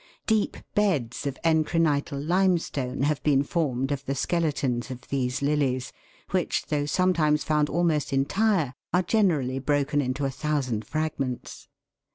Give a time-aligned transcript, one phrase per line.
[0.25, 5.93] Deep beds of encrihital limestone have been formed of the skeletons of these lilies,
[6.31, 11.67] which, though sometimes found almost entire, are generally broken into a thousand fragments.